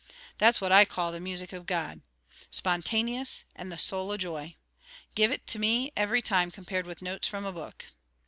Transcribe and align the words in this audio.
That's 0.39 0.59
what 0.59 0.71
I 0.71 0.83
call 0.83 1.11
the 1.11 1.19
music 1.19 1.53
o' 1.53 1.59
God, 1.61 2.01
spontaneous, 2.49 3.43
and 3.55 3.71
the 3.71 3.77
soul 3.77 4.09
o' 4.11 4.17
joy. 4.17 4.55
Give 5.13 5.31
it 5.31 5.55
me 5.55 5.91
every 5.95 6.23
time 6.23 6.49
compared 6.49 6.87
with 6.87 7.03
notes 7.03 7.27
frae 7.27 7.45
a 7.45 7.51
book. 7.51 7.85